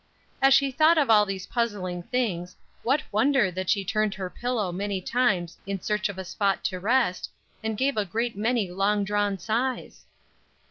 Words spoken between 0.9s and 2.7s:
of all these puzzling things,